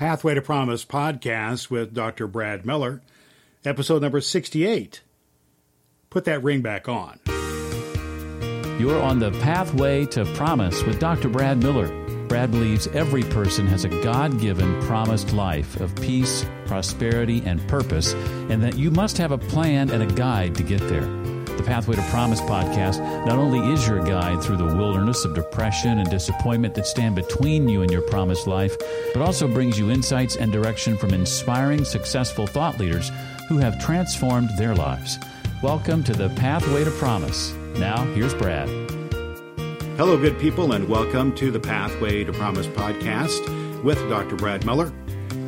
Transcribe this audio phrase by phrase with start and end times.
[0.00, 2.26] Pathway to Promise podcast with Dr.
[2.26, 3.02] Brad Miller,
[3.66, 5.02] episode number 68.
[6.08, 7.20] Put that ring back on.
[8.80, 11.28] You're on the Pathway to Promise with Dr.
[11.28, 11.88] Brad Miller.
[12.28, 18.14] Brad believes every person has a God given promised life of peace, prosperity, and purpose,
[18.14, 21.04] and that you must have a plan and a guide to get there.
[21.60, 25.98] The Pathway to Promise podcast not only is your guide through the wilderness of depression
[25.98, 28.74] and disappointment that stand between you and your promised life,
[29.12, 33.12] but also brings you insights and direction from inspiring, successful thought leaders
[33.46, 35.18] who have transformed their lives.
[35.62, 37.52] Welcome to the Pathway to Promise.
[37.76, 38.66] Now, here's Brad.
[39.98, 44.36] Hello, good people, and welcome to the Pathway to Promise podcast with Dr.
[44.36, 44.90] Brad Miller.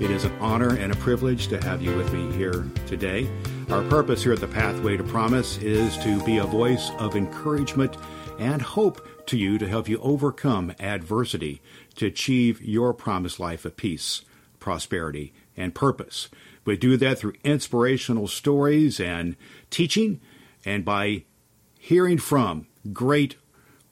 [0.00, 3.28] It is an honor and a privilege to have you with me here today.
[3.68, 7.96] Our purpose here at the Pathway to Promise is to be a voice of encouragement
[8.38, 11.60] and hope to you to help you overcome adversity
[11.96, 14.22] to achieve your promised life of peace,
[14.60, 16.28] prosperity, and purpose.
[16.64, 19.34] We do that through inspirational stories and
[19.68, 20.20] teaching
[20.64, 21.24] and by
[21.76, 23.34] hearing from great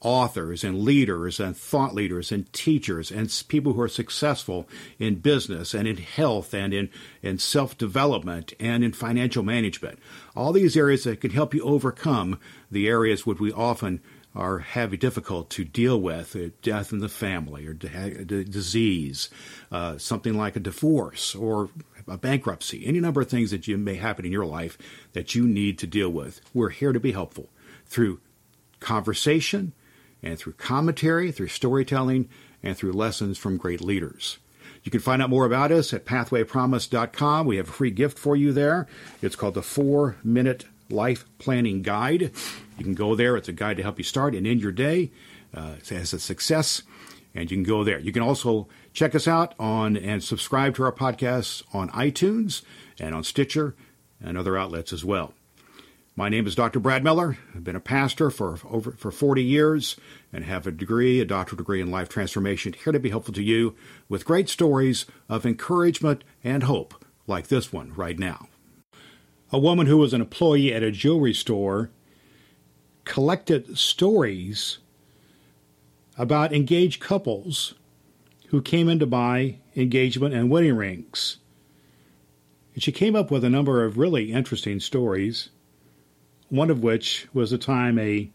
[0.01, 4.67] authors and leaders and thought leaders and teachers and people who are successful
[4.99, 6.89] in business and in health and in,
[7.21, 9.99] in self development and in financial management.
[10.35, 12.39] All these areas that can help you overcome
[12.69, 14.01] the areas which we often
[14.35, 19.29] are having difficult to deal with uh, death in the family or disease,
[19.71, 21.69] uh, something like a divorce or
[22.07, 24.77] a bankruptcy, any number of things that you may happen in your life
[25.13, 26.39] that you need to deal with.
[26.53, 27.49] We're here to be helpful
[27.87, 28.19] through
[28.79, 29.73] conversation
[30.23, 32.29] and through commentary, through storytelling,
[32.63, 34.37] and through lessons from great leaders.
[34.83, 37.45] You can find out more about us at pathwaypromise.com.
[37.45, 38.87] We have a free gift for you there.
[39.21, 42.31] It's called the Four Minute Life Planning Guide.
[42.77, 43.35] You can go there.
[43.35, 45.11] It's a guide to help you start and end your day
[45.53, 46.83] uh, as a success,
[47.35, 47.99] and you can go there.
[47.99, 52.61] You can also check us out on and subscribe to our podcasts on iTunes
[52.99, 53.75] and on Stitcher
[54.21, 55.33] and other outlets as well.
[56.17, 56.79] My name is Dr.
[56.79, 57.37] Brad Miller.
[57.53, 59.95] I've been a pastor for over for 40 years
[60.33, 63.43] and have a degree, a doctoral degree in life transformation, here to be helpful to
[63.43, 63.75] you
[64.09, 68.47] with great stories of encouragement and hope like this one right now.
[69.51, 71.91] A woman who was an employee at a jewelry store
[73.05, 74.79] collected stories
[76.17, 77.75] about engaged couples
[78.47, 81.37] who came in to buy engagement and wedding rings.
[82.73, 85.49] And she came up with a number of really interesting stories
[86.49, 88.29] one of which was a time a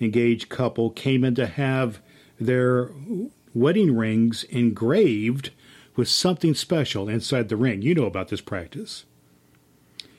[0.00, 2.00] engaged couple came in to have
[2.38, 2.90] their
[3.54, 5.50] wedding rings engraved
[5.96, 7.82] with something special inside the ring.
[7.82, 9.04] You know about this practice.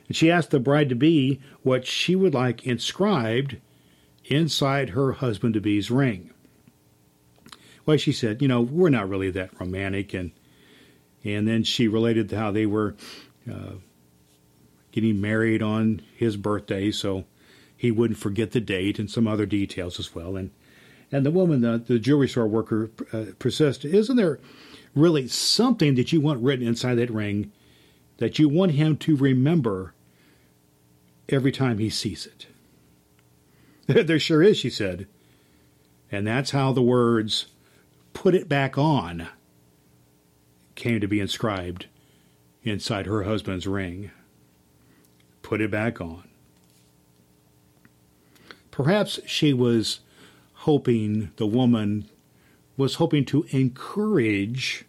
[0.08, 3.58] And she asked the bride to be what she would like inscribed
[4.26, 6.32] inside her husband to be's ring.
[7.86, 10.32] Well, she said, you know, we're not really that romantic, and
[11.24, 12.96] and then she related how they were
[13.52, 13.76] uh,
[14.92, 17.26] getting married on his birthday, so
[17.76, 20.36] he wouldn't forget the date and some other details as well.
[20.36, 20.52] And
[21.12, 23.94] and the woman, the, the jewelry store worker, uh, persisted.
[23.94, 24.40] Isn't there
[24.96, 27.52] really something that you want written inside that ring
[28.18, 29.94] that you want him to remember
[31.28, 32.48] every time he sees it?
[34.08, 35.08] there sure is, she said.
[36.12, 37.48] And that's how the words,
[38.14, 39.28] put it back on,
[40.76, 41.88] came to be inscribed
[42.64, 44.12] inside her husband's ring
[45.52, 46.24] put it back on.
[48.72, 50.00] Perhaps she was
[50.54, 52.08] hoping, the woman
[52.78, 54.86] was hoping to encourage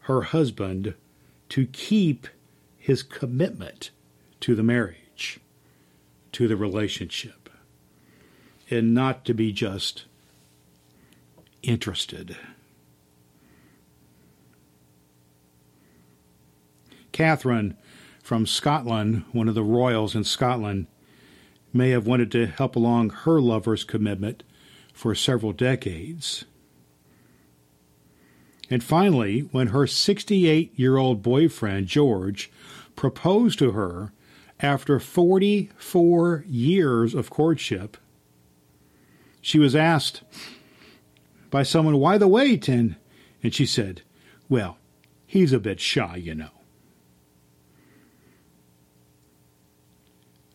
[0.00, 0.94] her husband
[1.48, 2.26] to keep
[2.76, 3.92] his commitment
[4.40, 5.38] to the marriage,
[6.32, 7.48] to the relationship,
[8.68, 10.06] and not to be just
[11.62, 12.36] interested.
[17.12, 17.76] Catherine
[18.30, 20.86] from Scotland, one of the royals in Scotland,
[21.72, 24.44] may have wanted to help along her lover's commitment
[24.92, 26.44] for several decades.
[28.70, 32.52] And finally, when her 68 year old boyfriend, George,
[32.94, 34.12] proposed to her
[34.60, 37.96] after 44 years of courtship,
[39.40, 40.22] she was asked
[41.50, 42.68] by someone, Why the wait?
[42.68, 42.94] And,
[43.42, 44.02] and she said,
[44.48, 44.78] Well,
[45.26, 46.59] he's a bit shy, you know.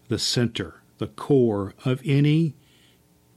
[0.08, 2.56] The center, the core of any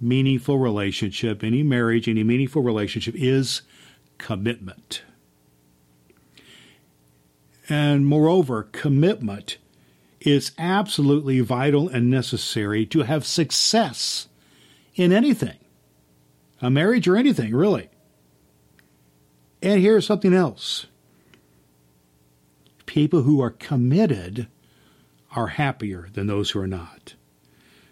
[0.01, 3.63] meaningful relationship, any marriage, any meaningful relationship is
[4.19, 5.03] commitment.
[7.69, 9.59] And moreover, commitment
[10.21, 14.29] is absolutely vital and necessary to have success
[14.95, 15.59] in anything,
[16.61, 17.89] a marriage or anything, really.
[19.63, 20.87] And here's something else
[22.87, 24.49] People who are committed
[25.35, 27.15] are happier than those who are not.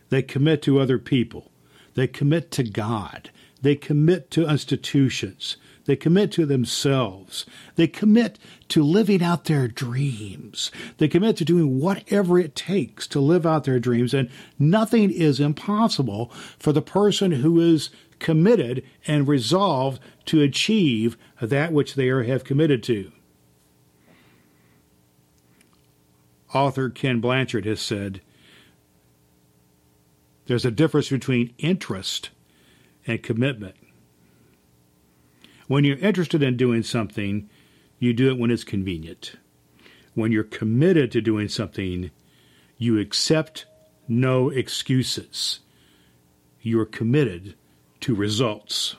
[0.09, 1.51] They commit to other people.
[1.95, 3.31] They commit to God.
[3.63, 5.57] They commit to institutions.
[5.87, 7.47] They commit to themselves.
[7.77, 8.39] They commit
[8.69, 10.71] to living out their dreams.
[10.99, 14.13] They commit to doing whatever it takes to live out their dreams.
[14.13, 14.29] And
[14.59, 21.95] nothing is impossible for the person who is committed and resolved to achieve that which
[21.95, 23.13] they have committed to.
[26.53, 28.21] Author Ken Blanchard has said
[30.47, 32.31] there's a difference between interest
[33.07, 33.75] and commitment.
[35.67, 37.51] When you're interested in doing something,
[37.99, 39.35] you do it when it's convenient.
[40.15, 42.11] When you're committed to doing something,
[42.79, 43.67] you accept
[44.07, 45.61] no excuses.
[46.63, 47.55] You are committed
[48.01, 48.97] to results.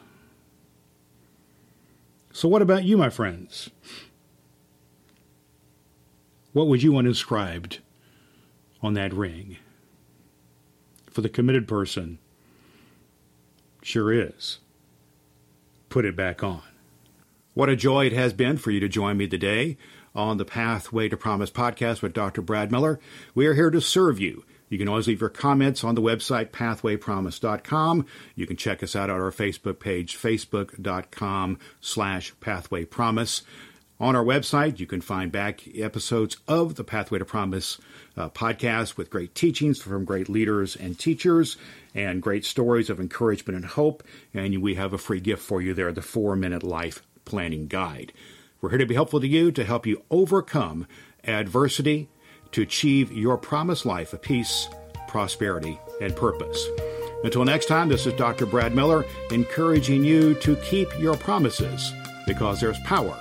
[2.33, 3.69] So, what about you, my friends?
[6.57, 7.81] What would you want inscribed
[8.81, 9.57] on that ring?
[11.11, 12.17] For the committed person,
[13.83, 14.57] sure is.
[15.89, 16.63] Put it back on.
[17.53, 19.77] What a joy it has been for you to join me today
[20.15, 22.41] on the Pathway to Promise podcast with Dr.
[22.41, 22.99] Brad Miller.
[23.35, 24.43] We are here to serve you.
[24.67, 28.05] You can always leave your comments on the website, pathwaypromise.com.
[28.33, 33.43] You can check us out on our Facebook page, facebook.com slash pathwaypromise.
[33.99, 37.79] On our website, you can find back episodes of the Pathway to Promise
[38.15, 41.57] uh, podcast with great teachings from great leaders and teachers
[41.95, 44.03] and great stories of encouragement and hope.
[44.35, 48.13] And we have a free gift for you there, the four minute life planning guide.
[48.61, 50.87] We're here to be helpful to you to help you overcome
[51.23, 52.07] adversity
[52.51, 54.69] to achieve your promised life of peace,
[55.07, 56.67] prosperity, and purpose.
[57.23, 58.45] Until next time, this is Dr.
[58.45, 61.91] Brad Miller encouraging you to keep your promises
[62.27, 63.19] because there's power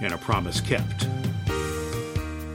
[0.00, 1.08] in a promise kept.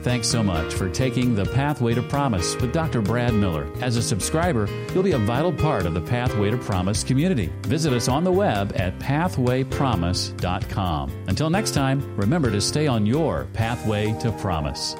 [0.04, 3.00] Thanks so much for taking the Pathway to Promise with Dr.
[3.00, 3.66] Brad Miller.
[3.80, 7.50] As a subscriber, you'll be a vital part of the Pathway to Promise community.
[7.62, 11.24] Visit us on the web at pathwaypromise.com.
[11.26, 14.94] Until next time, remember to stay on your pathway to promise.